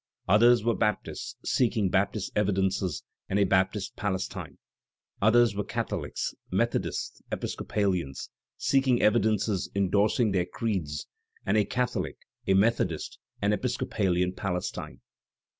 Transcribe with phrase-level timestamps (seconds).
[0.27, 4.57] Others were Baptists, seeking Baptist evidences and a Baptist Palestine.
[5.21, 11.05] Others were Catholics, Methodists, Episcopalians, seeking evidences indorsing their creeds,
[11.45, 12.17] and a Catholic,
[12.47, 15.01] a Methodist, an Episcopalian Palestine.